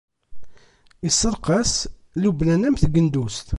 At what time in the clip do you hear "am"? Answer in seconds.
2.67-2.75